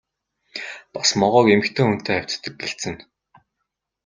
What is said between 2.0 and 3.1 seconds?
хавьтдаг гэлцэнэ.